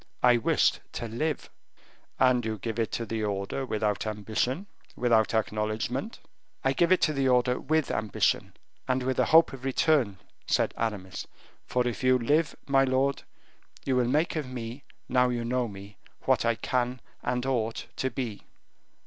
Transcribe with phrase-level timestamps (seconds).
[0.23, 1.51] "I wished to live."
[2.19, 6.21] "And you give it to the order without ambition, without acknowledgement?"
[6.63, 8.55] "I give it to the order with ambition
[8.87, 10.17] and with a hope of return,"
[10.47, 11.27] said Aramis;
[11.67, 13.21] "for if you live, my lord,
[13.85, 18.09] you will make of me, now you know me, what I can and ought to
[18.09, 18.47] be."